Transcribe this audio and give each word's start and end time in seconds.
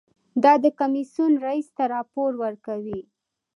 دا 0.43 0.53
د 0.63 0.65
کمیسیون 0.79 1.31
رییس 1.45 1.67
ته 1.77 1.83
راپور 1.95 2.31
ورکوي. 2.43 2.99